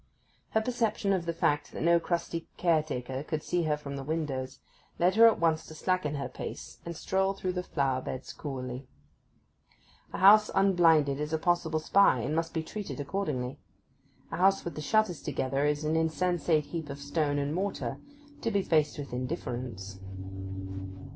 [0.49, 4.57] Her perception of the fact that no crusty caretaker could see her from the windows
[4.97, 8.87] led her at once to slacken her pace, and stroll through the flower beds coolly.
[10.11, 13.59] A house unblinded is a possible spy, and must be treated accordingly;
[14.31, 17.99] a house with the shutters together is an insensate heap of stone and mortar,
[18.41, 19.99] to be faced with indifference.